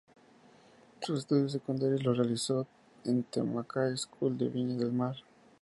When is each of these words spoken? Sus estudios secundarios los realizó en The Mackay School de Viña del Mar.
Sus 1.03 1.19
estudios 1.19 1.51
secundarios 1.51 2.01
los 2.03 2.17
realizó 2.17 2.65
en 3.05 3.21
The 3.25 3.43
Mackay 3.43 3.95
School 3.95 4.35
de 4.35 4.47
Viña 4.49 4.75
del 4.75 4.91
Mar. 4.91 5.15